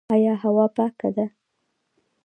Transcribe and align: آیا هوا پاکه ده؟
آیا 0.13 0.33
هوا 0.43 0.65
پاکه 0.75 1.09
ده؟ 1.15 1.25